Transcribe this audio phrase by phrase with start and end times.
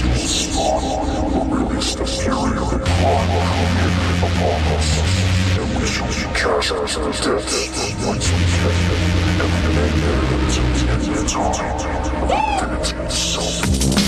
[0.00, 0.82] will spawn
[1.32, 3.28] will release the fury of the crime
[3.76, 4.88] created upon us.
[5.58, 7.52] And we shall be cast as the death
[8.06, 8.72] once we get
[10.96, 11.12] infinity
[13.04, 14.01] itself.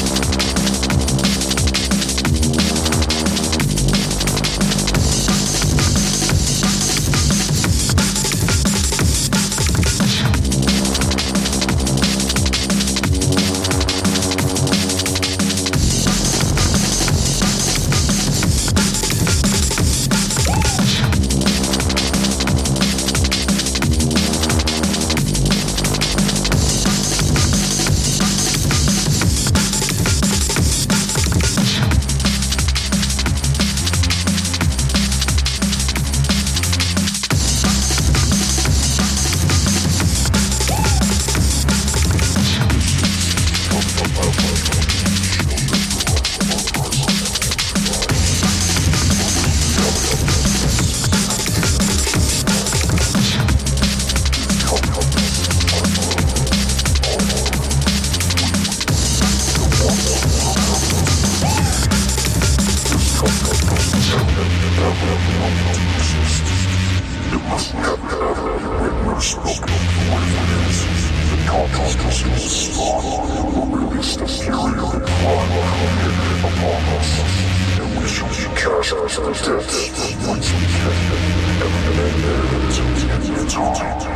[82.75, 83.61] 就天就
[84.01, 84.07] 地，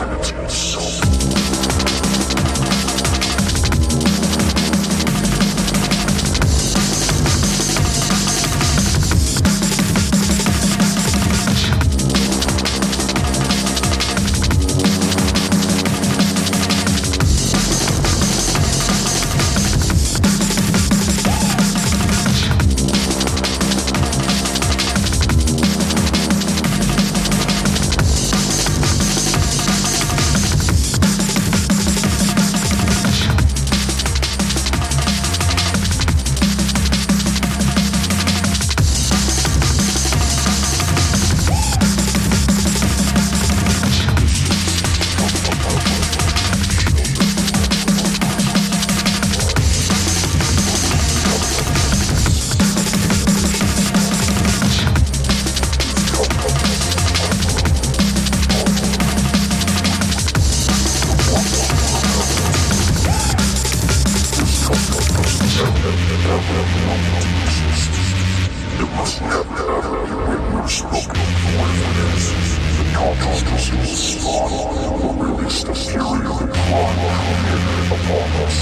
[0.00, 1.11] 跟着节奏。
[68.74, 70.68] It must never ever be written or
[72.12, 72.24] is.
[72.78, 74.52] The consciousness will spawn
[75.00, 76.98] will the fury of the crime
[77.46, 78.58] created upon us.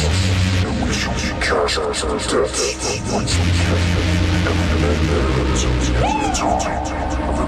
[6.40, 7.39] Heart.